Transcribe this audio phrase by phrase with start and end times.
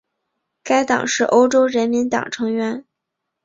[0.63, 2.83] 该党是欧洲人民党成员。